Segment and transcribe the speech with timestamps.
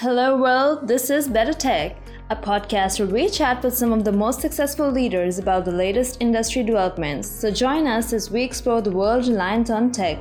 [0.00, 0.86] Hello, world.
[0.86, 1.96] This is Better Tech,
[2.30, 6.18] a podcast where we chat with some of the most successful leaders about the latest
[6.20, 7.28] industry developments.
[7.28, 10.18] So join us as we explore the world reliant on tech.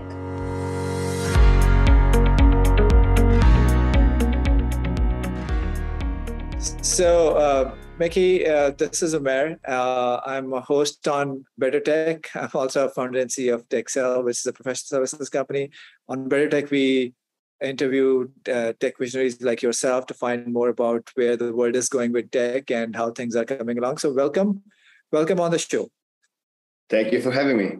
[6.81, 9.59] So, uh, Mickey, uh, this is Amer.
[9.67, 12.31] Uh, I'm a host on Better Tech.
[12.33, 15.69] I'm also a founder and CEO of Texel, which is a professional services company.
[16.09, 17.13] On Better Tech, we
[17.61, 22.11] interview uh, tech visionaries like yourself to find more about where the world is going
[22.11, 23.97] with tech and how things are coming along.
[23.97, 24.63] So, welcome,
[25.11, 25.89] welcome on the show.
[26.89, 27.77] Thank you for having me.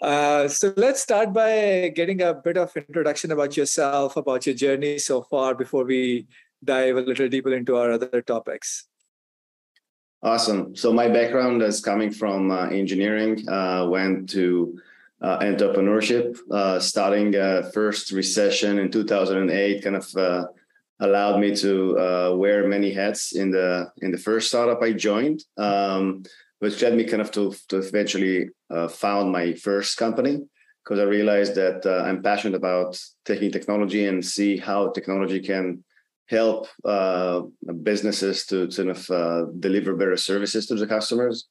[0.00, 4.98] Uh, so let's start by getting a bit of introduction about yourself, about your journey
[4.98, 6.26] so far, before we
[6.62, 8.86] dive a little deeper into our other topics.
[10.22, 10.74] Awesome.
[10.74, 13.48] So my background is coming from uh, engineering.
[13.48, 14.78] Uh, went to
[15.22, 20.44] uh, entrepreneurship, uh, starting uh, first recession in 2008, kind of uh,
[21.00, 26.22] allowed me to wear many hats in the in the first startup I joined, um,
[26.58, 28.50] which led me kind of to to eventually
[28.90, 30.42] found my first company
[30.82, 35.84] because I realized that I'm passionate about taking technology and see how technology can
[36.28, 37.42] help uh,
[37.82, 41.46] businesses to sort of uh, deliver better services to the customers.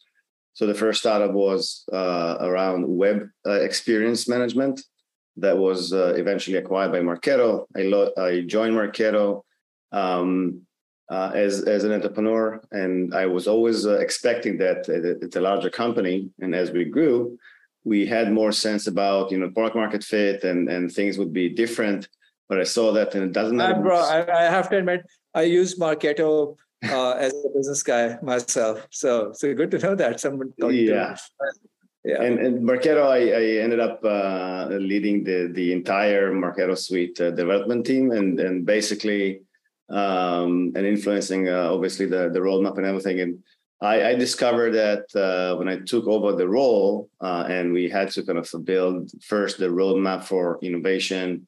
[0.55, 4.81] So the first startup was uh, around web uh, experience management
[5.35, 7.65] that was uh, eventually acquired by Marketo.
[7.75, 9.41] I, lo- I joined Marketo
[9.91, 10.61] um,
[11.11, 16.29] uh, as, as an entrepreneur, and I was always expecting that it's a larger company.
[16.39, 17.37] And as we grew,
[17.83, 21.49] we had more sense about you know product market fit and, and things would be
[21.49, 22.07] different
[22.47, 23.81] but I saw that and it doesn't matter.
[23.81, 25.01] Bro, I, I have to admit,
[25.33, 26.57] I use Marketo
[26.91, 28.87] uh, as a business guy myself.
[28.91, 31.15] So so good to know that someone yeah.
[32.05, 32.21] Yeah.
[32.21, 37.31] And, and Marketo, I, I ended up uh, leading the the entire Marketo suite uh,
[37.31, 39.41] development team, and and basically
[39.89, 43.21] um, and influencing uh, obviously the the roadmap and everything.
[43.21, 43.43] And
[43.81, 48.11] I, I discovered that uh, when I took over the role, uh, and we had
[48.11, 51.47] to kind of build first the roadmap for innovation,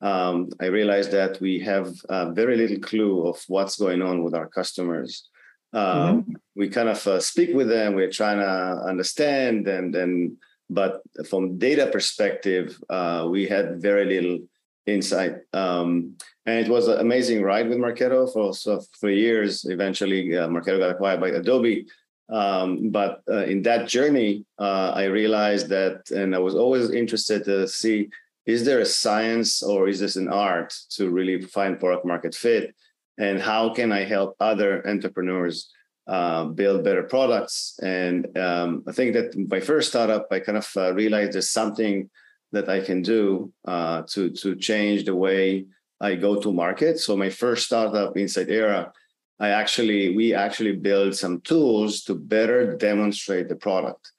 [0.00, 4.34] um, I realized that we have uh, very little clue of what's going on with
[4.34, 5.28] our customers.
[5.72, 6.32] Um, mm-hmm.
[6.56, 7.94] We kind of uh, speak with them.
[7.94, 10.36] We're trying to understand, and and
[10.70, 14.38] but from data perspective, uh, we had very little
[14.86, 15.36] insight.
[15.52, 16.16] Um,
[16.46, 19.64] and it was an amazing ride with Marketo for so for years.
[19.64, 21.86] Eventually, uh, Marketo got acquired by Adobe.
[22.30, 27.44] Um, but uh, in that journey, uh, I realized that, and I was always interested
[27.44, 28.10] to see
[28.48, 32.74] is there a science or is this an art to really find product market fit?
[33.18, 35.70] And how can I help other entrepreneurs
[36.06, 37.78] uh, build better products?
[37.82, 42.08] And um, I think that my first startup, I kind of uh, realized there's something
[42.52, 45.66] that I can do uh, to to change the way
[46.00, 46.98] I go to market.
[46.98, 48.90] So my first startup, Insight Era,
[49.38, 54.12] I actually we actually built some tools to better demonstrate the product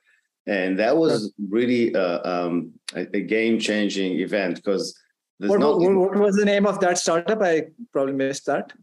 [0.49, 4.99] and that was really uh, um, a, a game-changing event because
[5.37, 7.41] what, not, what, what, was the name of that startup?
[7.41, 8.73] I probably missed that.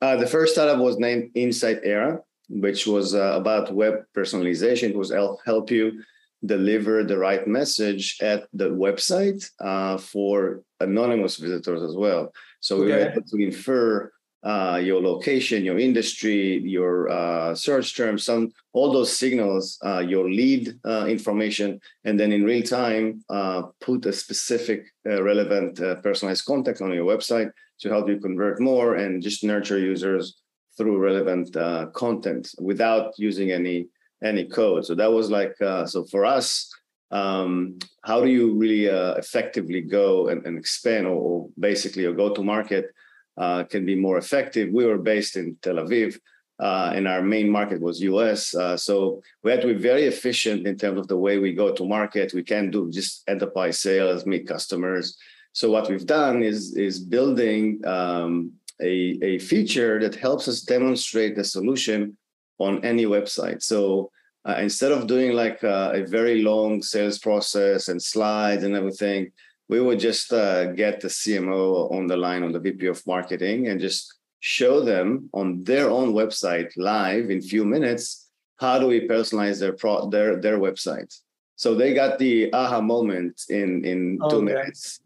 [0.00, 4.90] Uh, the first startup was named Insight Era, which was uh, about web personalization.
[4.90, 6.04] It was help help you
[6.46, 12.32] deliver the right message at the website uh, for anonymous visitors as well.
[12.60, 12.84] So okay.
[12.84, 14.12] we were able to infer
[14.44, 20.30] uh, your location, your industry, your uh, search terms, some all those signals, uh, your
[20.30, 26.44] lead uh, information, and then in real time uh, put a specific uh, relevant personalized
[26.44, 27.50] contact on your website
[27.80, 30.40] to help you convert more and just nurture users
[30.76, 31.52] through relevant
[31.94, 33.88] content without using any
[34.22, 34.84] any code.
[34.84, 36.72] So that was like so for us.
[37.10, 42.44] Um, how do you really effectively go and, and expand or, or basically go to
[42.44, 42.92] market
[43.38, 44.72] uh, can be more effective.
[44.72, 46.18] We were based in Tel Aviv,
[46.60, 48.54] uh, and our main market was US.
[48.54, 51.72] Uh, so we had to be very efficient in terms of the way we go
[51.72, 52.34] to market.
[52.34, 55.16] We can't do just enterprise sales, meet customers.
[55.52, 61.36] So what we've done is is building um, a, a feature that helps us demonstrate
[61.36, 62.16] the solution
[62.58, 63.62] on any website.
[63.62, 64.10] So
[64.48, 69.30] uh, instead of doing like uh, a very long sales process and slides and everything,
[69.68, 73.68] we would just uh, get the CMO on the line on the VP of marketing
[73.68, 79.06] and just show them on their own website live in few minutes how do we
[79.06, 81.14] personalize their pro- their their website.
[81.56, 85.00] So they got the aha moment in in two minutes.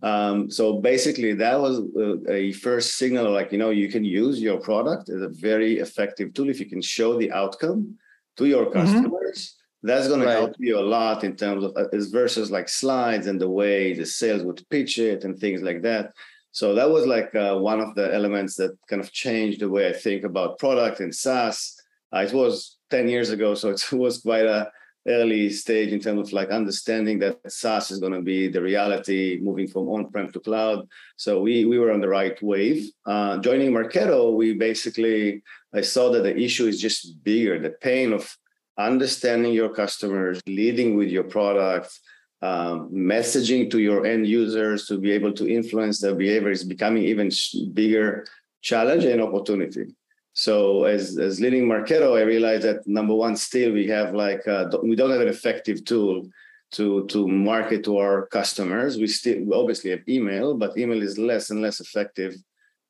[0.00, 4.40] Um, so basically, that was a, a first signal, like you know, you can use
[4.40, 7.98] your product as a very effective tool if you can show the outcome
[8.36, 8.80] to your mm-hmm.
[8.80, 9.38] customers.
[9.38, 10.34] Mm-hmm that's going right.
[10.34, 13.94] to help you a lot in terms of uh, versus like slides and the way
[13.94, 16.12] the sales would pitch it and things like that
[16.52, 19.88] So that was like uh, one of the elements that kind of changed the way
[19.88, 21.76] I think about product and SaaS.
[22.12, 24.70] Uh, it was 10 years ago, so it was quite a
[25.06, 29.38] early stage in terms of like understanding that SaaS is going to be the reality
[29.40, 30.86] moving from on-prem to cloud.
[31.16, 32.90] So we we were on the right wave.
[33.06, 35.42] Uh, joining Marketo, we basically
[35.72, 37.58] I saw that the issue is just bigger.
[37.58, 38.36] The pain of
[38.78, 41.98] understanding your customers, leading with your product,
[42.40, 47.02] um, messaging to your end users to be able to influence their behavior is becoming
[47.02, 47.30] even
[47.72, 48.24] bigger
[48.62, 49.86] challenge and opportunity.
[50.34, 54.68] So as, as leading Marketo, I realized that number one, still we have like, uh,
[54.84, 56.28] we don't have an effective tool
[56.72, 58.98] to, to market to our customers.
[58.98, 62.36] We still we obviously have email, but email is less and less effective,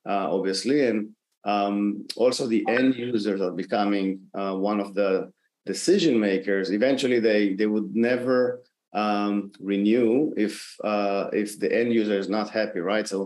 [0.07, 0.85] uh, obviously.
[0.85, 1.09] And
[1.43, 5.31] um, also the end users are becoming uh, one of the
[5.73, 6.65] decision makers.
[6.79, 8.39] Eventually they, they would never
[9.01, 10.11] um, renew
[10.45, 10.53] if,
[10.91, 13.07] uh, if the end user is not happy, right?
[13.13, 13.19] So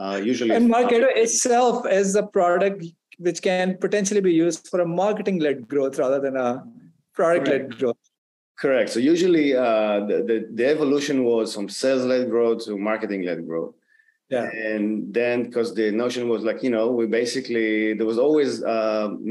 [0.00, 2.78] uh, usually- And Marketo itself as a product
[3.26, 6.50] which can potentially be used for a marketing led growth rather than a
[7.18, 8.02] product led growth.
[8.62, 8.88] Correct.
[8.94, 13.40] So usually uh, the, the, the evolution was from sales led growth to marketing led
[13.48, 13.74] growth.
[14.34, 14.46] Yeah.
[14.66, 18.78] And then because the notion was like, you know, we basically there was always a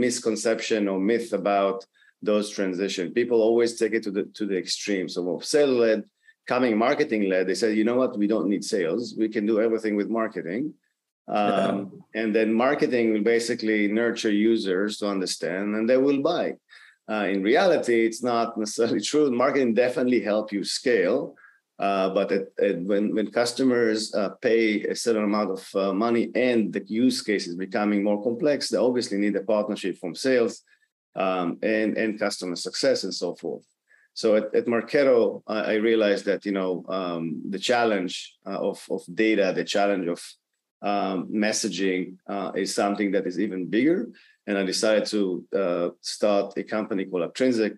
[0.05, 1.79] misconception or myth about
[2.21, 3.13] those transition.
[3.13, 5.07] People always take it to the to the extreme.
[5.09, 6.03] So sales led,
[6.47, 9.15] coming marketing led, they said, you know what, we don't need sales.
[9.17, 10.73] We can do everything with marketing.
[11.27, 16.53] Um, and then marketing will basically nurture users to understand and they will buy.
[17.09, 19.31] Uh, in reality, it's not necessarily true.
[19.31, 21.35] Marketing definitely help you scale,
[21.79, 26.31] uh, but it, it, when when customers uh, pay a certain amount of uh, money
[26.35, 30.63] and the use case is becoming more complex, they obviously need a partnership from sales
[31.15, 33.65] um, and and customer success and so forth.
[34.13, 39.01] So at, at Marketo, I realized that you know um, the challenge uh, of of
[39.13, 40.21] data, the challenge of
[40.81, 44.07] um, messaging uh, is something that is even bigger.
[44.47, 47.75] And I decided to uh, start a company called Aptrinsic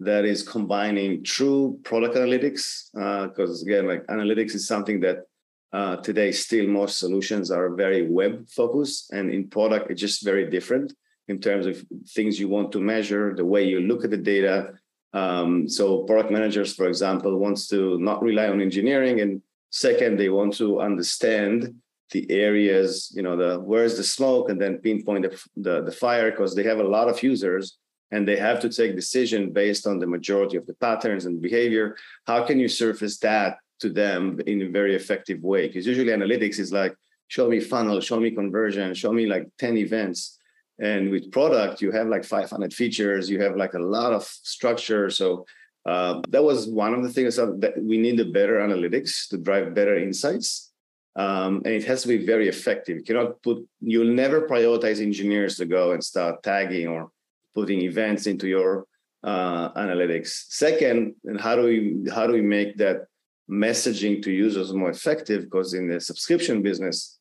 [0.00, 2.90] that is combining true product analytics.
[2.92, 5.24] Because uh, again, like analytics is something that
[5.72, 10.48] uh, today still most solutions are very web focused, and in product it's just very
[10.50, 10.92] different
[11.30, 14.74] in terms of things you want to measure, the way you look at the data.
[15.12, 20.28] Um, so product managers, for example, wants to not rely on engineering, and second, they
[20.28, 21.74] want to understand
[22.12, 26.30] the areas, you know, the where's the smoke, and then pinpoint the the, the fire
[26.30, 27.78] because they have a lot of users
[28.12, 31.96] and they have to take decision based on the majority of the patterns and behavior.
[32.26, 35.68] How can you surface that to them in a very effective way?
[35.68, 36.94] Because usually analytics is like,
[37.28, 40.38] show me funnel, show me conversion, show me like 10 events.
[40.80, 45.10] And with product, you have like 500 features, you have like a lot of structure.
[45.10, 45.46] So
[45.86, 49.74] uh, that was one of the things that we need a better analytics to drive
[49.74, 50.70] better insights
[51.16, 52.96] um, and it has to be very effective.
[52.98, 57.10] You cannot put, you'll never prioritize engineers to go and start tagging or
[57.54, 58.86] putting events into your
[59.24, 60.44] uh, analytics.
[60.48, 63.06] Second, and how do we how do we make that
[63.50, 65.44] messaging to users more effective?
[65.44, 67.18] Because in the subscription business,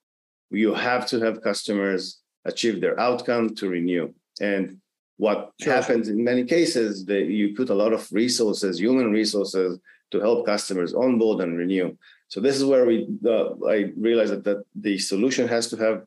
[0.52, 4.14] you have to have customers achieve their outcome to renew.
[4.42, 4.80] And
[5.18, 5.74] what sure.
[5.74, 9.80] happens in many cases that you put a lot of resources, human resources,
[10.12, 11.96] to help customers onboard and renew.
[12.30, 16.04] So this is where we uh, I realized that, that the solution has to have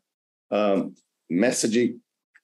[0.51, 0.95] um,
[1.31, 1.99] messaging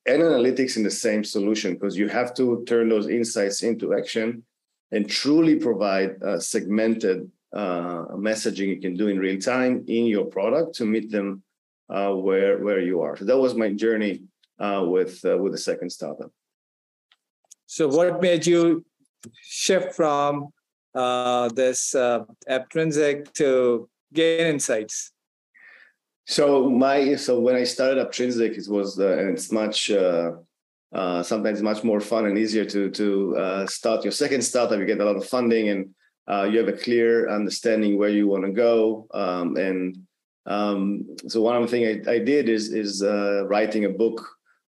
[0.06, 4.42] and analytics in the same solution because you have to turn those insights into action
[4.90, 10.24] and truly provide uh, segmented uh, messaging you can do in real time in your
[10.26, 11.42] product to meet them
[11.88, 13.16] uh, where where you are.
[13.16, 14.22] So that was my journey
[14.58, 16.30] uh, with uh, with the second startup.
[17.66, 18.84] So what made you
[19.42, 20.48] shift from
[20.94, 25.12] uh, this uh, to gain insights?
[26.26, 30.32] So my so when I started Aptrinsic, it was uh, and it's much uh,
[30.92, 34.78] uh, sometimes much more fun and easier to to uh, start your second startup.
[34.78, 35.90] You get a lot of funding and
[36.28, 39.06] uh, you have a clear understanding where you want to go.
[39.14, 39.96] Um, and
[40.48, 44.26] um, so one of the things I, I did is is uh, writing a book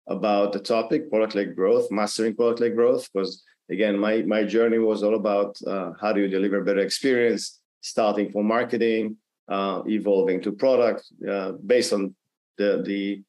[0.08, 4.80] about the topic product led growth, mastering product led growth, because again, my my journey
[4.80, 9.18] was all about uh, how do you deliver better experience, starting from marketing,
[9.50, 12.16] uh, evolving to product, uh, based on
[12.58, 13.22] the the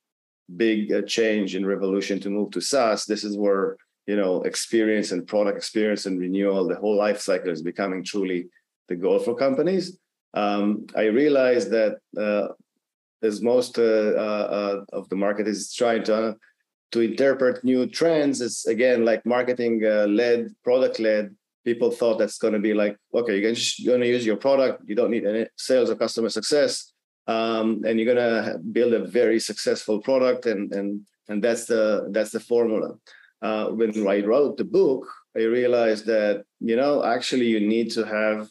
[0.57, 3.05] big uh, change in revolution to move to SaaS.
[3.05, 3.77] This is where
[4.07, 8.49] you know experience and product experience and renewal, the whole life cycle is becoming truly
[8.89, 9.99] the goal for companies.
[10.35, 12.49] Um, I realized that uh,
[13.23, 16.37] as most uh, of the market is trying to
[16.91, 21.35] to interpret new trends it's again like marketing uh, led product led.
[21.65, 23.53] People thought that's going to be like okay you're
[23.85, 24.83] going to use your product.
[24.87, 26.93] You don't need any sales or customer success.
[27.29, 32.31] Um, and you're gonna build a very successful product, and and and that's the that's
[32.31, 32.95] the formula.
[33.43, 35.07] Uh, when I wrote the book,
[35.37, 38.49] I realized that you know actually you need to have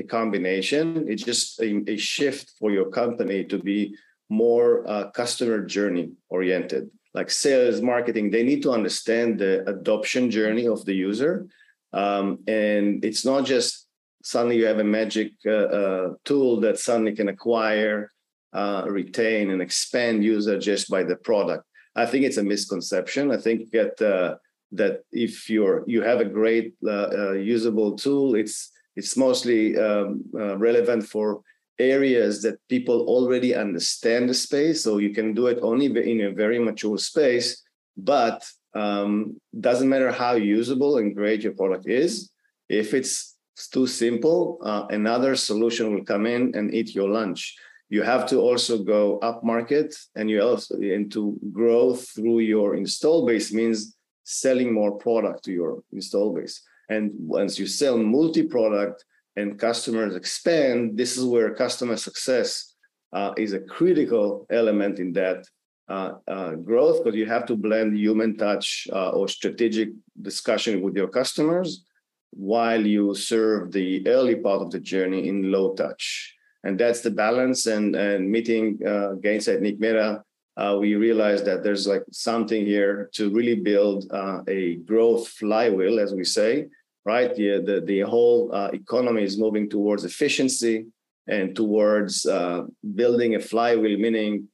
[0.00, 1.06] a combination.
[1.08, 3.94] It's just a, a shift for your company to be
[4.28, 8.30] more uh, customer journey oriented, like sales, marketing.
[8.30, 11.46] They need to understand the adoption journey of the user,
[11.92, 13.86] um, and it's not just
[14.22, 18.10] suddenly you have a magic uh, uh, tool that suddenly can acquire,
[18.52, 21.64] uh, retain, and expand user just by the product.
[21.96, 23.32] I think it's a misconception.
[23.32, 24.36] I think that uh,
[24.72, 31.06] that if you're you have a great uh, usable tool, it's it's mostly um, relevant
[31.06, 31.42] for
[31.80, 34.84] areas that people already understand the space.
[34.84, 37.62] So you can do it only in a very mature space,
[37.96, 38.44] but
[38.74, 42.30] um, doesn't matter how usable and great your product is.
[42.68, 43.36] If it's
[43.72, 47.56] too simple, uh, another solution will come in and eat your lunch.
[47.88, 52.76] You have to also go up market and you also and to grow through your
[52.76, 56.62] install base means selling more product to your install base.
[56.90, 59.04] And once you sell multi-product,
[59.36, 62.74] and customers expand, this is where customer success
[63.12, 65.44] uh, is a critical element in that
[65.88, 69.90] uh, uh, growth because you have to blend human touch uh, or strategic
[70.22, 71.84] discussion with your customers
[72.30, 76.36] while you serve the early part of the journey in low touch.
[76.62, 77.66] And that's the balance.
[77.66, 80.22] And, and meeting uh, Gainsight Nick Mehta,
[80.56, 85.98] uh, we realized that there's like something here to really build uh, a growth flywheel,
[85.98, 86.68] as we say,
[87.04, 87.34] right?
[87.34, 90.86] The, the, the whole uh, economy is moving towards efficiency
[91.26, 92.64] and towards uh,
[92.94, 94.48] building a flywheel, meaning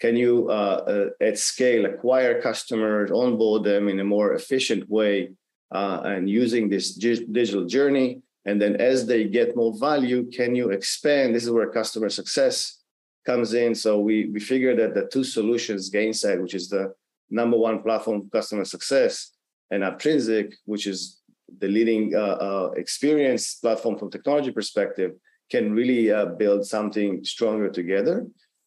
[0.00, 5.30] can you uh, uh at scale acquire customers, onboard them in a more efficient way,
[5.72, 8.20] uh, and using this digital journey.
[8.44, 11.34] And then as they get more value, can you expand?
[11.34, 12.82] This is where customer success
[13.24, 13.74] comes in.
[13.74, 16.94] So we, we figured that the two solutions, Gainsight, which is the
[17.30, 19.30] number one platform for customer success,
[19.70, 21.21] and Aptrinsic, which is
[21.58, 25.12] the leading uh, uh, experience platform from technology perspective
[25.50, 28.26] can really uh, build something stronger together.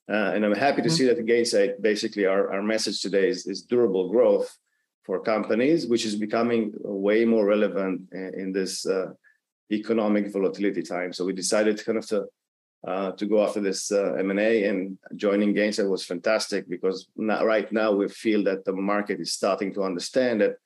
[0.09, 0.95] Uh, and I'm happy to mm-hmm.
[0.95, 4.55] see that Gainsight, basically our, our message today is, is durable growth
[5.03, 9.07] for companies, which is becoming way more relevant in, in this uh,
[9.71, 11.11] economic volatility time.
[11.11, 12.25] So we decided kind of to
[12.87, 17.91] uh, to go after this M&A and joining Gainsight was fantastic because now, right now
[17.91, 20.57] we feel that the market is starting to understand that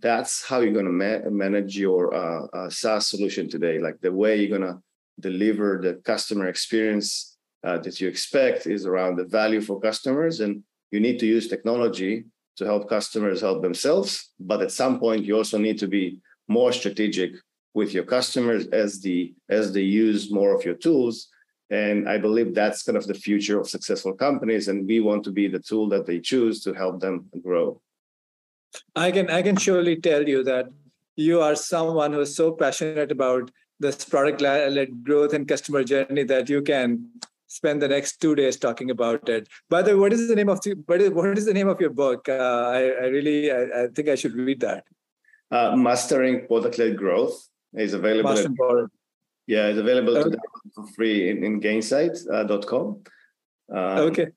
[0.00, 3.78] that's how you're going to ma- manage your uh, uh, SaaS solution today.
[3.78, 4.80] Like the way you're going to
[5.20, 10.62] deliver the customer experience uh, that you expect is around the value for customers, and
[10.90, 12.24] you need to use technology
[12.56, 14.30] to help customers help themselves.
[14.40, 16.18] But at some point, you also need to be
[16.48, 17.32] more strategic
[17.74, 21.28] with your customers as the as they use more of your tools.
[21.70, 25.30] And I believe that's kind of the future of successful companies, and we want to
[25.30, 27.80] be the tool that they choose to help them grow.
[28.96, 30.66] I can I can surely tell you that
[31.16, 33.50] you are someone who is so passionate about
[33.80, 37.10] this product led growth and customer journey that you can
[37.48, 39.48] spend the next two days talking about it.
[39.68, 41.68] By the way, what is the name of the what is, what is the name
[41.68, 42.28] of your book?
[42.28, 44.84] Uh, I, I really I, I, think I should read that.
[45.50, 48.38] Uh, Mastering product led growth is available.
[48.38, 48.90] At,
[49.46, 50.36] yeah, it's available okay.
[50.74, 53.02] for free in, in gainsight.com.
[53.74, 54.28] Uh, um, okay.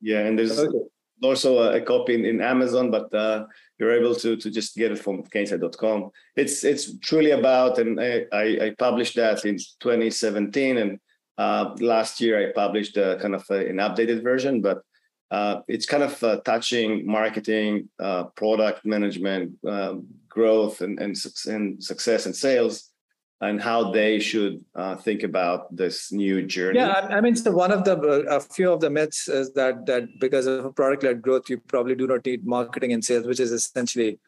[0.00, 0.78] Yeah, and there's okay.
[1.22, 3.46] Also a, a, copy in, in Amazon, but uh,
[3.78, 6.10] you're able to to just get it from gainsight.com.
[6.36, 10.98] It's it's truly about, and I, I, published that in 2017, and
[11.38, 14.82] uh, last year I published a, kind of a, an updated version, but
[15.30, 21.16] uh, it's kind of uh, touching marketing, uh, product management, um, growth, and, and
[21.46, 22.93] and success and sales
[23.44, 26.78] and how they should uh, think about this new journey.
[26.78, 27.96] Yeah, I mean, so one of the
[28.28, 32.06] a few of the myths is that that because of product-led growth, you probably do
[32.06, 34.18] not need marketing and sales, which is essentially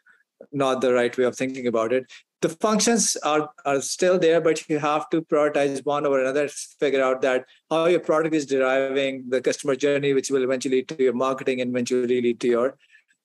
[0.53, 2.05] not the right way of thinking about it.
[2.43, 6.49] The functions are are still there, but you have to prioritize one over another.
[6.81, 10.89] Figure out that how your product is deriving the customer journey, which will eventually lead
[10.89, 12.77] to your marketing and eventually lead to your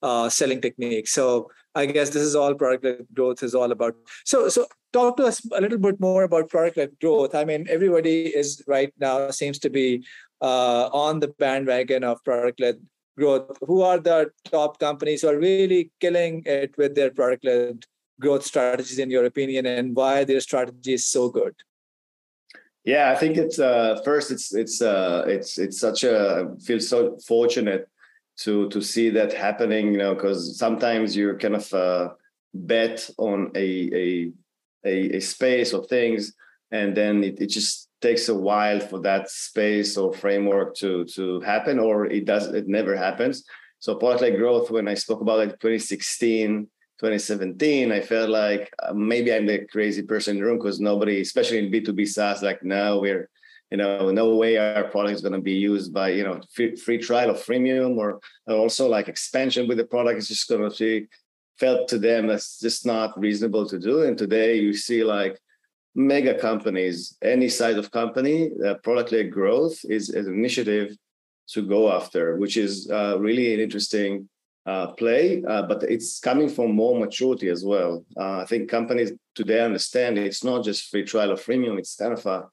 [0.02, 1.12] uh, selling techniques.
[1.12, 3.94] So I guess this is all product-led growth is all about.
[4.24, 7.34] So so talk to us a little bit more about product-led growth.
[7.34, 10.04] I mean, everybody is right now seems to be
[10.40, 12.80] uh, on the bandwagon of product-led
[13.16, 13.56] growth.
[13.62, 17.84] Who are the top companies who are really killing it with their product-led
[18.20, 21.54] growth strategies, in your opinion, and why their strategy is so good?
[22.84, 24.30] Yeah, I think it's uh, first.
[24.30, 26.16] It's it's uh, it's it's such a
[26.56, 27.88] I feel so fortunate
[28.38, 29.92] to to see that happening.
[29.92, 32.10] You know, because sometimes you're kind of uh,
[32.54, 34.32] bet on a a
[34.84, 36.34] a, a space or things
[36.72, 41.40] and then it, it just takes a while for that space or framework to to
[41.42, 43.44] happen, or it does it never happens.
[43.78, 46.68] So product-led growth, when I spoke about it 2016,
[47.00, 51.20] 2017, I felt like uh, maybe I'm the crazy person in the room because nobody,
[51.20, 53.28] especially in B2B SaaS, like now we're,
[53.72, 56.76] you know, no way our product is going to be used by, you know, free,
[56.76, 60.76] free trial or freemium or, also like expansion with the product is just going to
[60.78, 61.08] be
[61.58, 64.02] felt to them as just not reasonable to do.
[64.02, 65.40] And today you see like
[65.94, 70.94] mega companies, any size of company, uh, product-led growth is, is an initiative
[71.54, 74.28] to go after, which is uh, really an interesting
[74.66, 78.04] uh, play, uh, but it's coming from more maturity as well.
[78.20, 82.12] Uh, I think companies today understand it's not just free trial or freemium; it's kind
[82.12, 82.44] of a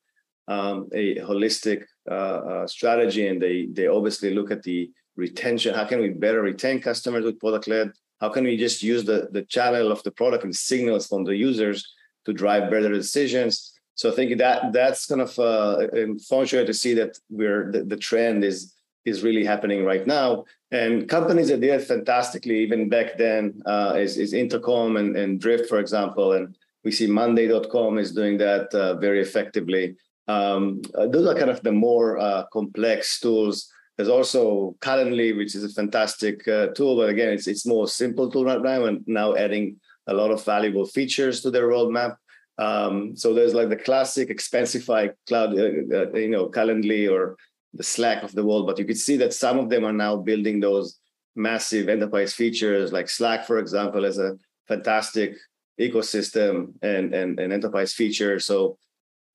[0.50, 5.76] um, a holistic uh, uh, strategy, and they they obviously look at the retention.
[5.76, 7.92] How can we better retain customers with product led?
[8.20, 11.36] How can we just use the the channel of the product and signals from the
[11.36, 11.88] users
[12.26, 13.54] to drive better decisions?
[13.96, 17.98] So I think that that's kind of uh, unfortunate to see that we're the, the
[17.98, 18.74] trend is
[19.06, 20.46] is really happening right now.
[20.72, 25.68] And companies that did fantastically even back then uh, is, is Intercom and, and Drift,
[25.68, 26.34] for example.
[26.34, 29.96] And we see Monday.com is doing that uh, very effectively.
[30.30, 33.56] Um, uh, those are kind of the more uh, complex tools.
[33.96, 38.30] There's also Calendly, which is a fantastic uh, tool, but again, it's it's more simple
[38.30, 39.66] tool right now, and now adding
[40.08, 42.14] a lot of valuable features to their roadmap.
[42.60, 47.36] Um, so there's like the classic Expensify cloud, uh, you know, Calendly or
[47.74, 50.16] the Slack of the world, but you could see that some of them are now
[50.16, 51.00] building those
[51.36, 55.38] massive enterprise features, like Slack, for example, as a fantastic
[55.80, 58.40] ecosystem and, and, and enterprise feature.
[58.40, 58.78] So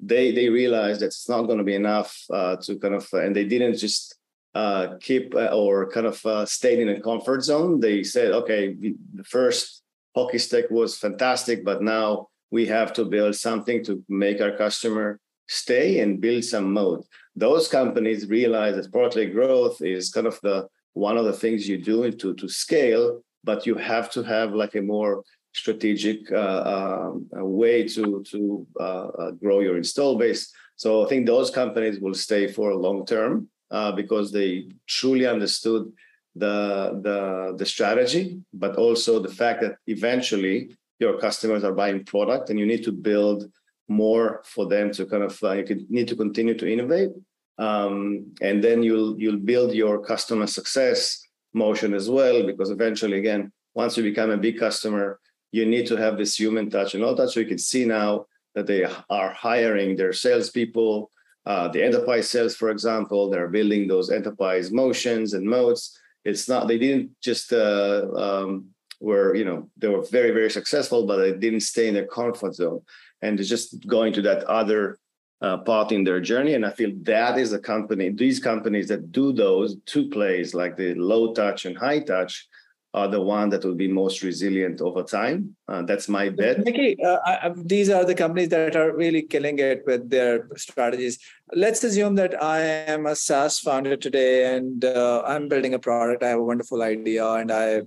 [0.01, 3.35] they they realized that it's not going to be enough uh, to kind of, and
[3.35, 4.17] they didn't just
[4.55, 7.81] uh, keep uh, or kind of uh, stayed in a comfort zone.
[7.81, 9.83] They said, okay, the first
[10.15, 15.19] hockey stick was fantastic, but now we have to build something to make our customer
[15.49, 20.69] stay and build some moat those companies realize that product growth is kind of the
[20.93, 24.77] one of the things you do to to scale, but you have to have like
[24.77, 25.25] a more
[25.55, 30.53] strategic uh, um, way to to uh, uh, grow your install base.
[30.77, 35.27] So I think those companies will stay for a long term uh, because they truly
[35.27, 35.93] understood
[36.35, 42.51] the the the strategy, but also the fact that eventually your customers are buying product
[42.51, 43.51] and you need to build
[43.89, 47.11] more for them to kind of uh, you need to continue to innovate
[47.59, 53.53] um, and then you'll you'll build your customer success motion as well because eventually again
[53.75, 55.21] once you become a big customer
[55.55, 58.27] you need to have this human touch and all that so you can see now
[58.55, 58.83] that they
[59.19, 61.11] are hiring their salespeople
[61.47, 65.83] uh, the enterprise sales for example they're building those enterprise motions and modes
[66.25, 68.67] it's not they didn't just uh, um,
[69.01, 72.55] were you know they were very very successful but they didn't stay in their comfort
[72.55, 72.81] zone
[73.23, 74.99] and just going to that other
[75.45, 76.55] uh, part in their journey.
[76.55, 80.77] And I feel that is a company, these companies that do those two plays, like
[80.77, 82.49] the low touch and high touch,
[82.95, 85.57] are the one that will be most resilient over time.
[85.67, 86.65] Uh, that's my bet.
[86.65, 91.19] Mickey, uh, I, these are the companies that are really killing it with their strategies.
[91.53, 96.23] Let's assume that I am a SaaS founder today, and uh, I'm building a product.
[96.23, 97.83] I have a wonderful idea, and I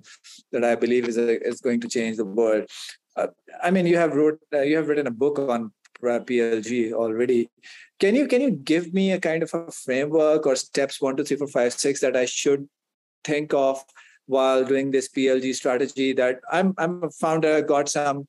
[0.51, 2.65] that I believe is a, is going to change the world.
[3.15, 3.27] Uh,
[3.63, 5.71] I mean, you have wrote uh, you have written a book on
[6.03, 7.49] PLG already.
[8.01, 11.23] Can you can you give me a kind of a framework or steps one, two,
[11.23, 12.67] three, four, five, six that I should
[13.23, 13.81] think of
[14.27, 16.13] while doing this PLG strategy?
[16.13, 18.27] That I'm I'm a founder, got some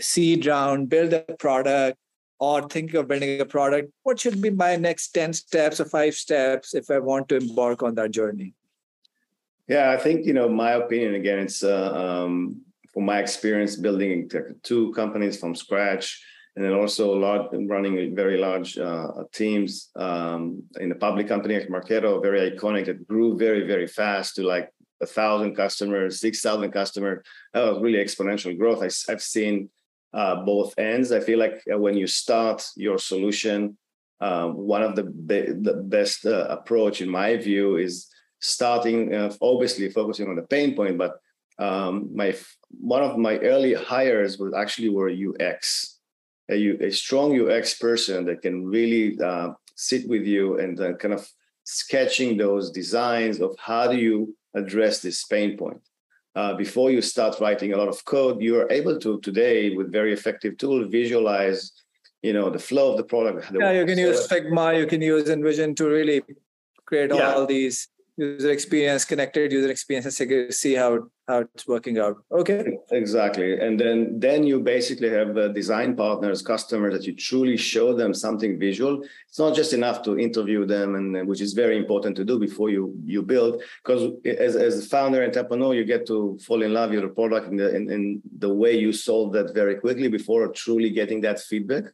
[0.00, 1.98] seed round, build a product,
[2.38, 3.92] or thinking of building a product.
[4.02, 7.82] What should be my next ten steps or five steps if I want to embark
[7.82, 8.54] on that journey?
[9.68, 11.14] Yeah, I think you know my opinion.
[11.14, 14.30] Again, it's uh, um, from my experience building
[14.62, 16.22] two companies from scratch
[16.56, 21.68] and then also large, running very large uh, teams um, in a public company like
[21.68, 24.68] Marketo, very iconic, that grew very, very fast to like
[25.00, 27.24] a thousand customers, 6,000 customers.
[27.52, 28.82] That was really exponential growth.
[28.82, 29.70] I, have seen
[30.12, 31.12] uh, both ends.
[31.12, 33.76] I feel like uh, when you start your solution,
[34.20, 38.08] uh, one of the, be- the best uh, approach, in my view, is
[38.40, 41.20] starting, uh, obviously focusing on the pain point, but
[41.58, 42.34] um, my
[42.70, 46.00] one of my early hires was actually were UX
[46.50, 51.28] a, strong UX person that can really uh, sit with you and kind of
[51.64, 55.80] sketching those designs of how do you address this pain point.
[56.36, 59.90] Uh, before you start writing a lot of code, you are able to today with
[59.90, 61.72] very effective tool visualize,
[62.22, 63.50] you know, the flow of the product.
[63.52, 66.22] yeah, you can use Figma, you can use InVision to really
[66.86, 67.32] create yeah.
[67.32, 67.88] all these
[68.20, 72.16] user experience, connected user experience, and see how how it's working out.
[72.32, 72.76] Okay.
[72.90, 77.94] Exactly, and then then you basically have the design partners, customers that you truly show
[77.94, 79.02] them something visual.
[79.28, 82.70] It's not just enough to interview them, and which is very important to do before
[82.70, 83.62] you you build.
[83.82, 87.48] Because as as a founder entrepreneur, you get to fall in love with your product
[87.48, 91.40] and the in, in the way you solve that very quickly before truly getting that
[91.40, 91.84] feedback.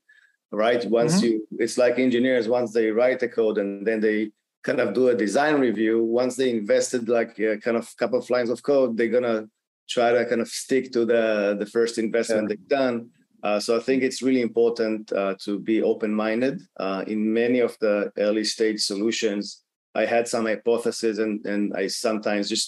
[0.53, 0.83] Right.
[0.87, 1.27] Once mm-hmm.
[1.27, 2.49] you, it's like engineers.
[2.49, 4.31] Once they write the code and then they
[4.67, 8.29] kind of do a design review once they invested like a kind of couple of
[8.35, 9.47] lines of code they're gonna
[9.89, 12.49] try to kind of stick to the the first investment yeah.
[12.49, 12.97] they've done.
[13.47, 16.57] Uh, so i think it's really important uh, to be open-minded.
[16.85, 19.45] Uh, in many of the early stage solutions
[19.95, 22.67] i had some hypotheses and and i sometimes just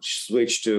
[0.00, 0.74] switch to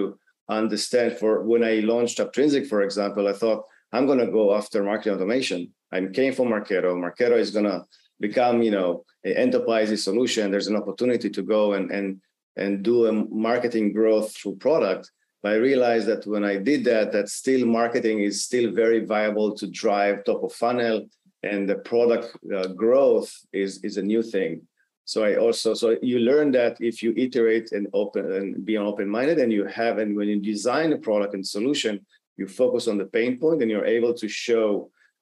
[0.49, 3.61] understand for when i launched Aptrinsic for example i thought
[3.93, 5.61] i'm to go after marketing automation.
[5.93, 6.91] I came from marketo.
[7.05, 7.85] Marketo is to
[8.21, 12.21] become you know an enterprise solution there's an opportunity to go and and
[12.57, 15.11] and do a marketing growth through product.
[15.41, 19.49] But i realized that when i did that that still marketing is still very viable
[19.59, 20.97] to drive top of funnel
[21.43, 24.51] and the product uh, growth is is a new thing.
[25.11, 29.37] So i also so you learn that if you iterate and open and be open-minded
[29.39, 31.93] and you have and when you design a product and solution
[32.39, 34.67] you focus on the pain point and you're able to show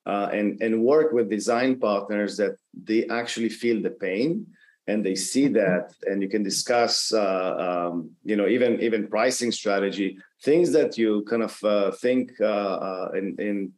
[0.10, 2.56] uh, and and work with design partners that
[2.90, 4.30] they actually feel the pain
[4.90, 5.62] and they see mm-hmm.
[5.62, 10.10] that and you can discuss uh, um, you know even even pricing strategy
[10.48, 13.72] things that you kind of uh, think uh, uh, in, in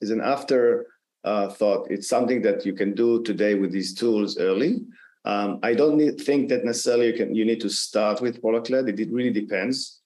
[0.00, 0.86] is an after
[1.24, 1.90] uh, thought.
[1.90, 4.72] It's something that you can do today with these tools early.
[5.24, 8.70] Um, i don't need, think that necessarily you can you need to start with product
[8.70, 10.00] led it, it really depends.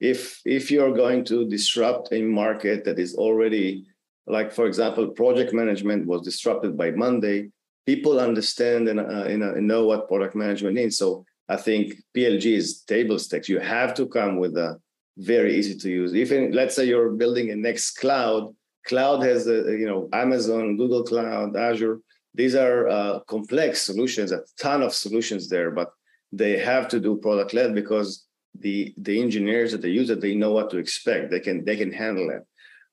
[0.00, 3.86] If if you're going to disrupt a market that is already
[4.26, 7.50] like for example project management was disrupted by monday.
[7.86, 12.82] People understand and, uh, and know what product management is so i think plg is
[12.82, 13.48] table stakes.
[13.48, 14.80] You have to come with a
[15.16, 16.12] very easy to use.
[16.14, 18.54] Even let's say you're building a next cloud
[18.86, 22.00] cloud has a, you know amazon google cloud azure.
[22.36, 25.90] These are uh, complex solutions a ton of solutions there but
[26.32, 28.26] they have to do product led because
[28.58, 31.30] the the engineers that they use it they know what to expect.
[31.30, 32.42] They can they can handle it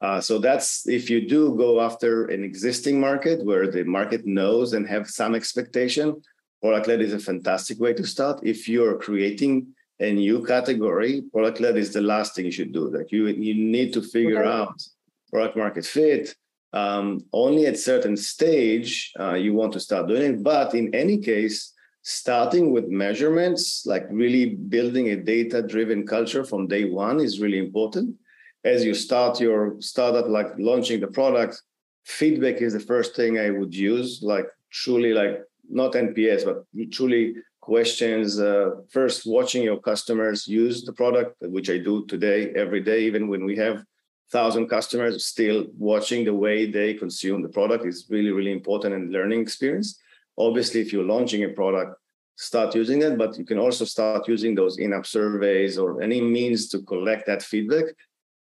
[0.01, 4.73] uh, so that's if you do go after an existing market where the market knows
[4.73, 6.19] and have some expectation,
[6.61, 8.39] product led is a fantastic way to start.
[8.41, 9.67] If you're creating
[9.99, 12.89] a new category, product led is the last thing you should do.
[12.89, 14.49] Like you, you need to figure okay.
[14.49, 14.81] out
[15.29, 16.35] product market fit.
[16.73, 20.43] Um, only at certain stage uh, you want to start doing it.
[20.43, 26.67] But in any case, starting with measurements, like really building a data driven culture from
[26.67, 28.15] day one is really important
[28.63, 31.61] as you start your startup, like launching the product,
[32.05, 37.35] feedback is the first thing I would use, like truly like not NPS, but truly
[37.61, 38.39] questions.
[38.39, 43.27] Uh, first, watching your customers use the product, which I do today, every day, even
[43.27, 43.83] when we have
[44.31, 49.11] thousand customers, still watching the way they consume the product is really, really important and
[49.11, 49.99] learning experience.
[50.37, 51.95] Obviously, if you're launching a product,
[52.37, 56.69] start using it, but you can also start using those in-app surveys or any means
[56.69, 57.85] to collect that feedback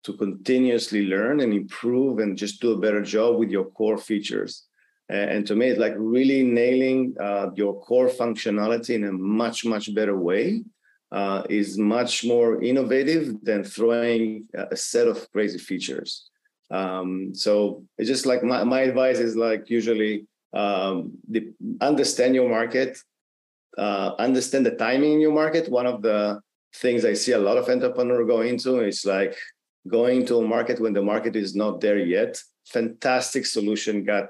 [0.03, 4.63] to continuously learn and improve and just do a better job with your core features.
[5.09, 9.93] And to me, it's like really nailing uh, your core functionality in a much, much
[9.95, 10.63] better way
[11.11, 16.29] uh, is much more innovative than throwing a set of crazy features.
[16.69, 22.49] Um, so it's just like my, my advice is like usually um, the, understand your
[22.49, 22.97] market,
[23.77, 25.69] uh, understand the timing in your market.
[25.69, 26.41] One of the
[26.75, 29.37] things I see a lot of entrepreneurs go into is like
[29.87, 32.41] going to a market when the market is not there yet.
[32.67, 34.27] Fantastic solution got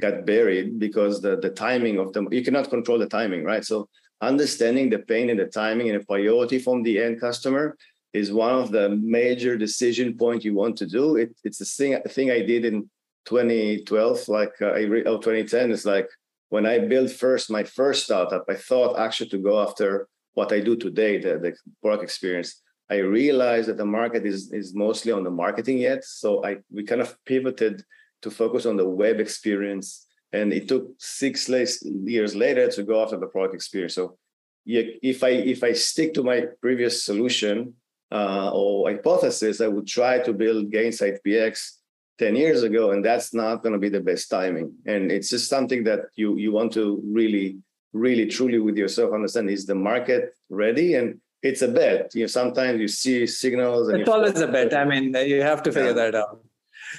[0.00, 3.64] got buried because the the timing of them you cannot control the timing right?
[3.64, 3.88] So
[4.20, 7.76] understanding the pain and the timing and the priority from the end customer
[8.12, 11.16] is one of the major decision point you want to do.
[11.16, 12.88] It, it's the thing thing i did in
[13.28, 16.08] 2012 like uh, i re- oh 2010 is like
[16.48, 20.60] when i built first my first startup i thought actually to go after what i
[20.60, 25.24] do today the, the product experience I realized that the market is is mostly on
[25.24, 26.04] the marketing yet.
[26.04, 27.84] So I we kind of pivoted
[28.22, 30.06] to focus on the web experience.
[30.32, 33.94] And it took six years later to go after the product experience.
[33.94, 34.18] So
[34.66, 37.74] if I if I stick to my previous solution
[38.12, 41.78] uh, or hypothesis, I would try to build Gainsight PX
[42.18, 44.74] 10 years ago, and that's not going to be the best timing.
[44.86, 47.58] And it's just something that you you want to really,
[47.92, 50.94] really, truly with yourself understand: is the market ready?
[50.94, 52.14] And it's a bet.
[52.14, 53.88] You know, sometimes you see signals.
[53.88, 54.76] And it's always a bet.
[54.76, 56.10] I mean, you have to figure yeah.
[56.10, 56.40] that out.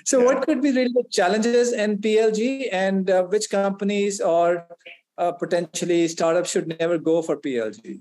[0.05, 0.25] So, yeah.
[0.25, 4.67] what could be really the challenges in PLG, and uh, which companies or
[5.17, 7.99] uh, potentially startups should never go for PLG?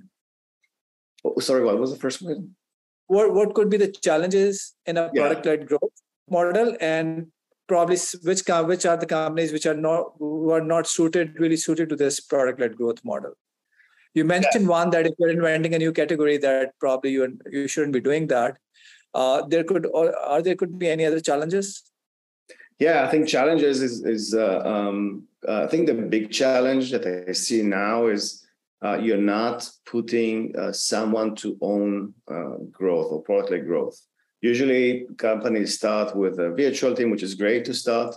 [1.24, 2.54] Oh, sorry, what was the first question?
[3.06, 5.22] What what could be the challenges in a Yeah.
[5.22, 5.96] product-led growth
[6.28, 7.28] model, and
[7.66, 11.88] probably which which are the companies which are not who are not suited really suited
[11.88, 13.32] to this product-led growth model?
[14.14, 17.92] You mentioned one that if you're inventing a new category, that probably you you shouldn't
[17.92, 18.58] be doing that.
[19.14, 21.82] Uh, there could or are there could be any other challenges?
[22.78, 27.06] Yeah, I think challenges is is uh, um, uh, I think the big challenge that
[27.06, 28.46] I see now is
[28.84, 34.00] uh, you're not putting uh, someone to own uh, growth or product growth.
[34.40, 38.14] Usually, companies start with a virtual team, which is great to start,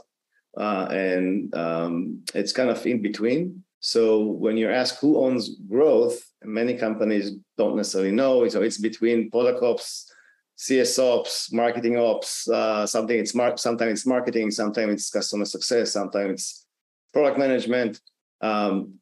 [0.55, 3.63] uh, and um, it's kind of in between.
[3.81, 8.47] So when you're asked who owns growth, many companies don't necessarily know.
[8.47, 10.11] So it's between product ops,
[10.55, 15.93] CS ops, marketing ops, uh, something it's mar- sometimes it's marketing, sometimes it's customer success,
[15.93, 16.67] sometimes it's
[17.11, 17.99] product management.
[18.39, 19.01] Um,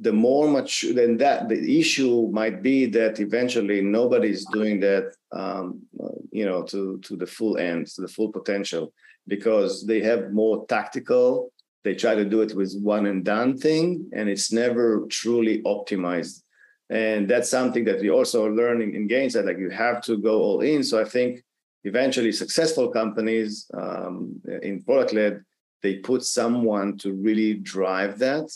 [0.00, 5.82] the more much than that, the issue might be that eventually nobody's doing that, um,
[6.30, 8.92] you know, to to the full end, to the full potential,
[9.26, 11.52] because they have more tactical.
[11.84, 16.40] They try to do it with one and done thing, and it's never truly optimized
[16.90, 19.46] and that's something that we also are learning in Gainsight.
[19.46, 20.82] Like you have to go all in.
[20.84, 21.42] So I think
[21.84, 25.44] eventually successful companies um, in product led
[25.82, 28.50] they put someone to really drive that,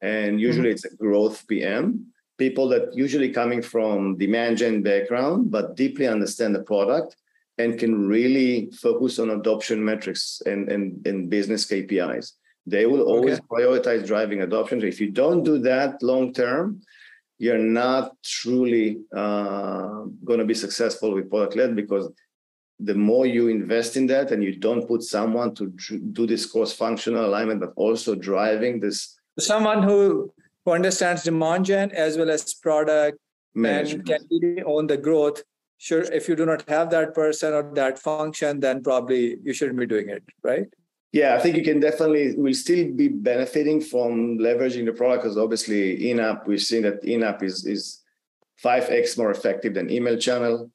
[0.00, 2.06] and usually it's a growth PM.
[2.36, 7.16] People that usually coming from demand gen background, but deeply understand the product
[7.58, 12.34] and can really focus on adoption metrics and, and, and business KPIs.
[12.68, 13.46] They will always Okay.
[13.54, 14.82] prioritize driving adoption.
[14.82, 16.80] If you don't do that long term,
[17.38, 18.86] you're not truly
[19.22, 22.10] uh, going to be successful with product led because
[22.80, 25.64] the more you invest in that and you don't put someone to
[26.12, 30.32] do this cross functional alignment, but also driving this Someone who
[30.64, 33.18] who understands demand gen as well as product
[33.54, 35.42] and can really own the growth.
[35.78, 39.78] Sure, if you do not have that person or that function, then probably you shouldn't
[39.78, 40.66] be doing it, right?
[41.12, 45.38] Yeah, I think you can definitely will still be benefiting from leveraging the product because
[45.38, 48.02] obviously in-app we've seen that in-app is is
[48.56, 50.70] five x more effective than email channel.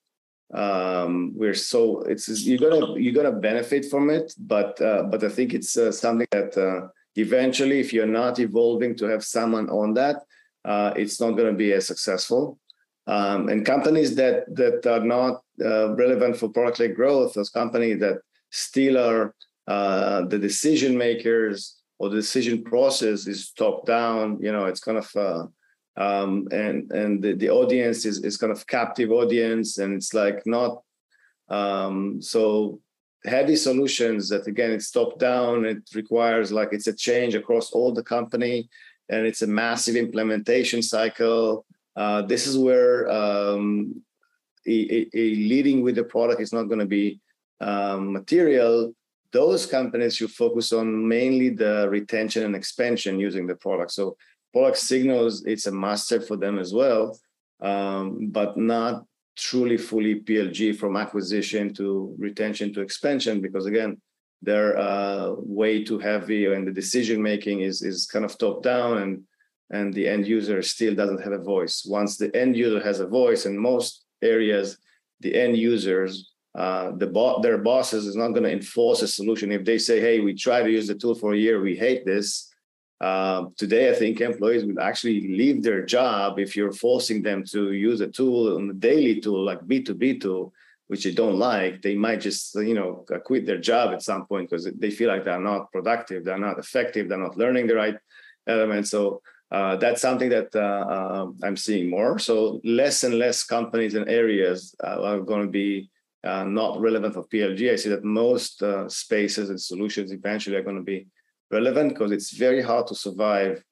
[0.53, 5.29] Um, we're so it's you're gonna you're gonna benefit from it, but uh, but I
[5.29, 9.93] think it's uh, something that uh, eventually, if you're not evolving to have someone on
[9.95, 10.17] that,
[10.65, 12.59] uh, it's not to be as successful.
[13.05, 18.19] Um, and companies that that are not uh, relevant for product-led growth, those companies that
[18.49, 19.35] still are
[19.67, 24.37] uh, the decision makers or the decision process is top down.
[24.41, 25.45] You know, it's kind of uh,
[25.95, 30.45] um, and and the, the audience is is kind of captive audience, and it's like
[30.45, 30.81] not
[31.49, 32.79] um, so
[33.25, 35.65] heavy solutions that again it's top down.
[35.65, 38.69] It requires like it's a change across all the company,
[39.09, 41.65] and it's a massive implementation cycle.
[41.95, 44.01] Uh, this is where um,
[44.67, 47.19] a, a, leading with the product is not going to be
[47.61, 48.93] um, material
[49.33, 53.91] those companies should focus on mainly the retention and expansion using the product.
[53.91, 54.15] So
[54.53, 57.19] product signals, it's a must-have for them as well,
[57.59, 63.99] um, but not truly fully PLG from acquisition to retention to expansion, because again,
[64.43, 68.97] they're uh, way too heavy and the decision making is is kind of top down
[68.97, 69.23] and
[69.71, 71.83] and the end user still doesn't have a voice.
[71.87, 74.77] Once the end user has a voice, in most areas,
[75.21, 79.51] the end users uh, the bo- their bosses is not going to enforce a solution.
[79.51, 82.05] If they say hey we try to use the tool for a year we hate
[82.05, 82.49] this
[83.01, 87.73] uh, today i think employees will actually leave their job if you're forcing them to
[87.73, 90.53] use a tool on a daily tool like b2b tool
[90.87, 91.81] which they don't like.
[91.81, 95.25] They might just you know quit their job at some point because they feel like
[95.25, 97.97] they're not productive they're not effective they're not learning the right
[98.47, 102.19] elements so uh, that's something that uh, uh, i'm seeing more.
[102.19, 105.89] So less and less companies and areas uh, are going to be
[106.23, 107.71] uh, not relevant for PLG.
[107.71, 111.07] I see that most uh, spaces and solutions eventually are going to be
[111.51, 113.63] relevant because it's very hard to survive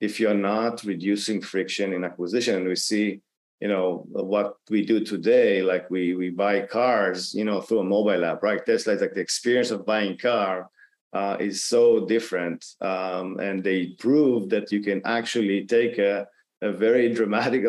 [0.00, 2.56] if you're not reducing friction in acquisition.
[2.56, 3.20] And we see,
[3.60, 7.84] you know, what we do today, like we we buy cars, you know, through a
[7.84, 8.64] mobile app, right?
[8.64, 10.68] Tesla is like the experience of buying car
[11.12, 16.26] uh, is so different, um, and they prove that you can actually take a
[16.62, 17.64] a very dramatic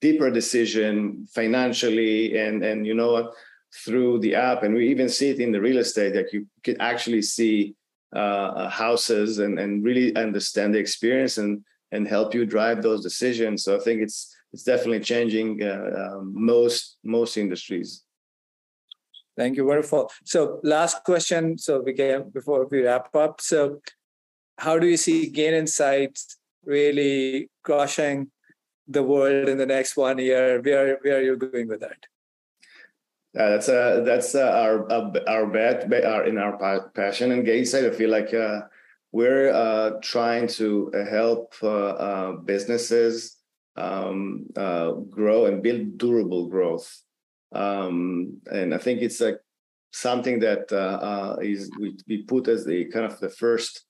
[0.00, 3.32] deeper decision financially and and you know what
[3.74, 6.80] through the app and we even see it in the real estate that you can
[6.80, 7.74] actually see
[8.14, 13.64] uh, houses and and really understand the experience and and help you drive those decisions
[13.64, 18.04] so i think it's it's definitely changing uh, um, most most industries
[19.38, 19.64] Thank you.
[19.64, 20.10] Wonderful.
[20.24, 21.58] So last question.
[21.58, 23.40] So we can before we wrap up.
[23.40, 23.80] So
[24.58, 28.32] how do you see Gain Insights really crushing
[28.88, 30.60] the world in the next one year?
[30.60, 32.00] Where where are you going with that?
[33.36, 37.86] Uh, that's uh, that's our our bet, our, in our passion and Gainsight.
[37.86, 38.62] I feel like uh,
[39.12, 41.54] we're uh, trying to help
[42.46, 43.36] businesses
[43.76, 44.46] um,
[45.10, 47.02] grow and build durable growth.
[47.52, 49.38] Um, and I think it's like
[49.92, 50.72] something that
[51.42, 53.84] is we, we put as the kind of the first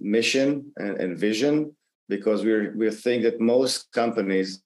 [0.00, 1.74] mission and, and vision
[2.08, 4.62] because we're we think that most companies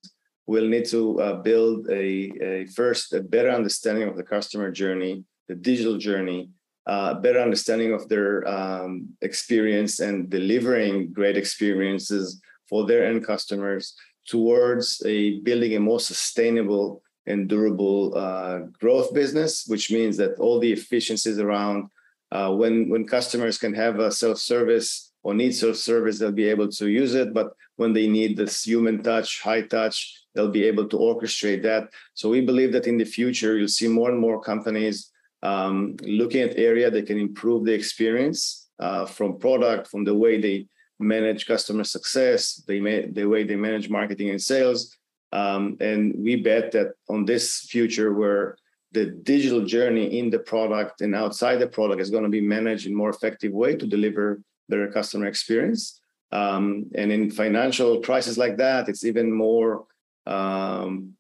[0.46, 5.24] will need to uh, build a, a, first a better understanding of the customer journey,
[5.48, 6.50] the digital journey,
[6.86, 13.94] uh, better understanding of their um, experience and delivering great experiences for their end customers
[14.26, 20.58] towards a building a more sustainable and durable uh, growth business, which means that all
[20.58, 21.88] the efficiencies around
[22.32, 26.48] uh, when when customers can have a self service or need self service, they'll be
[26.48, 27.34] able to use it.
[27.34, 31.88] But when they need this human touch, high touch, they'll be able to orchestrate that.
[32.12, 35.10] So we believe that in the future, you'll see more and more companies
[35.42, 40.40] um, looking at area that can improve the experience uh, from product, from the way
[40.40, 40.66] they
[40.98, 44.96] manage customer success, they may, the way they manage marketing and sales.
[45.32, 48.56] Um, and we bet that on this future where
[48.92, 52.86] the digital journey in the product and outside the product is going to be managed
[52.86, 56.00] in more effective way to deliver better customer experience.
[56.32, 59.86] Um, and in financial crisis like that, it's even more
[60.26, 61.14] um,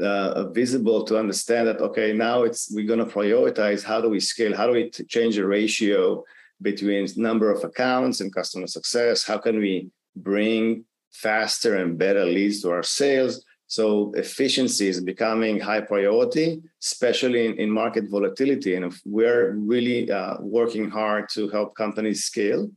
[0.00, 4.20] uh, visible to understand that okay, now it's we're going to prioritize how do we
[4.20, 6.24] scale, how do we t- change the ratio
[6.62, 9.24] between number of accounts and customer success?
[9.24, 13.44] How can we bring faster and better leads to our sales?
[13.72, 18.74] So efficiency is becoming high priority, especially in, in market volatility.
[18.74, 22.70] And we're really uh, working hard to help companies scale,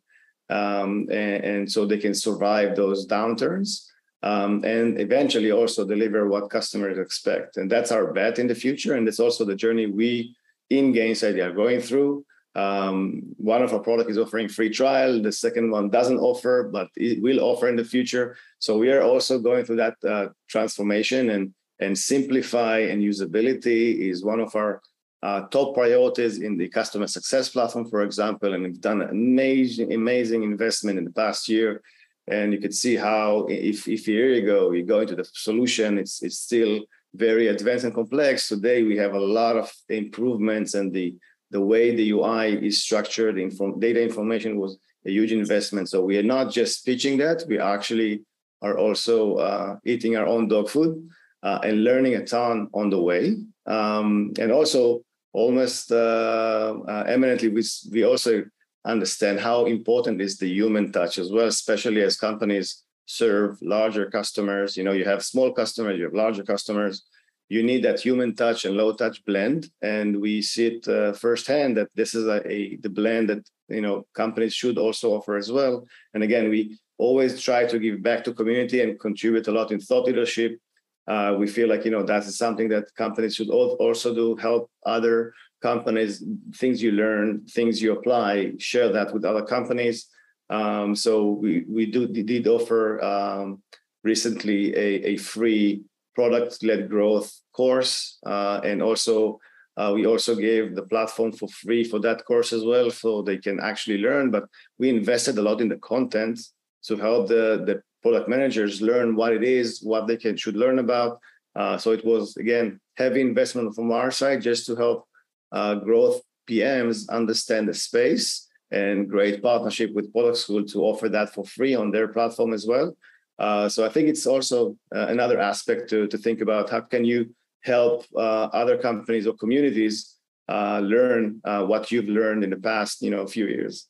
[0.50, 3.90] um, and, and, so they can survive those downturns,
[4.24, 7.58] um, and eventually also deliver what customers expect.
[7.58, 10.34] And that's our bet in the future, and it's also the journey we
[10.70, 12.26] in Gainsight are going through.
[12.56, 15.22] Um, one of our product is offering free trial.
[15.22, 18.38] The second one doesn't offer, but it will offer in the future.
[18.60, 24.24] So we are also going through that uh, transformation and and simplify and usability is
[24.24, 24.82] one of our
[25.22, 28.54] uh, top priorities in the customer success platform, for example.
[28.54, 31.82] And we've done an amazing, amazing investment in the past year.
[32.28, 35.98] And you could see how if, if a year ago you go into the solution,
[35.98, 38.48] it's it's still very advanced and complex.
[38.48, 41.16] Today we have a lot of improvements and the
[41.52, 43.36] the way the UI is structured,
[43.80, 45.90] data information was a huge investment.
[45.90, 48.24] So we are not just pitching that, we actually
[48.62, 51.08] are also uh, eating our own dog food
[51.44, 53.38] uh, and learning a ton on the way.
[53.66, 55.04] Um, and also,
[55.34, 58.44] almost uh, uh eminently, we, we also
[58.86, 64.78] understand how important is the human touch as well, especially as companies serve larger customers.
[64.78, 67.04] You know, you have small customers, you have larger customers
[67.50, 71.78] you need that human touch and low touch blend and we see it uh, firsthand
[71.78, 75.52] that this is a, a, the blend that you know companies should also offer as
[75.52, 75.86] well.
[76.14, 79.80] And again we always try to give back to community and contribute a lot in
[79.80, 80.60] thought leadership.
[81.08, 85.34] Uh, we feel like you know that's something that companies should also do help other
[85.62, 86.24] companies
[86.56, 90.08] things you learn things you apply share that with other companies.
[90.50, 93.62] Um, so we we do did offer um,
[94.04, 95.84] recently a, a free
[96.16, 99.40] product-led growth course, uh, and also
[99.78, 103.38] uh, we also gave the platform for free for that course as well, so they
[103.38, 104.32] can actually learn.
[104.32, 104.46] But
[104.80, 106.40] we invested a lot in the content
[106.86, 110.80] to help the the product managers learn what it is, what they can should learn
[110.80, 111.20] about.
[111.56, 115.08] Uh, so it was again heavy investment from our side just to help
[115.52, 121.34] uh, growth PMs understand the space and great partnership with Product School to offer that
[121.34, 122.96] for free on their platform as well.
[123.38, 127.04] Uh, so I think it's also uh, another aspect to, to think about how can
[127.04, 130.16] you help uh, other companies or communities
[130.48, 133.88] uh, learn uh, what you've learned in the past, you know, few years.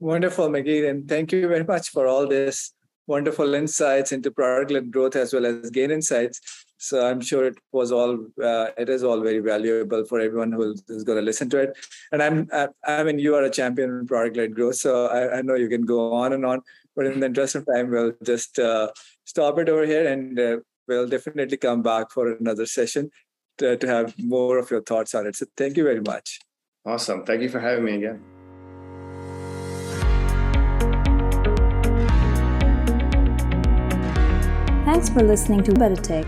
[0.00, 2.74] Wonderful, Mickey, and thank you very much for all this
[3.06, 6.38] wonderful insights into product-led growth as well as Gainsights.
[6.78, 11.04] So I'm sure it was all it is all very valuable for everyone who is
[11.04, 11.76] going to listen to it.
[12.10, 12.48] And I'm
[12.84, 15.82] I mean you are a champion in product-led growth, so I, I know you can
[15.82, 16.62] go on and on
[16.94, 18.90] but in the interest of time, we'll just uh,
[19.24, 20.56] stop it over here and uh,
[20.88, 23.10] we'll definitely come back for another session
[23.58, 25.36] to, to have more of your thoughts on it.
[25.36, 26.40] So thank you very much.
[26.84, 27.24] Awesome.
[27.24, 28.22] Thank you for having me again.
[34.84, 36.26] Thanks for listening to Better Tech.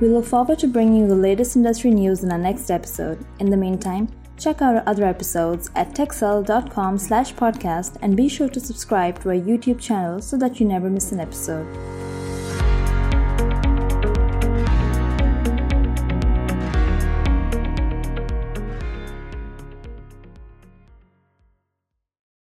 [0.00, 3.24] We look forward to bringing you the latest industry news in our next episode.
[3.38, 4.08] In the meantime,
[4.38, 9.30] Check out our other episodes at techcell.com slash podcast and be sure to subscribe to
[9.30, 11.66] our YouTube channel so that you never miss an episode.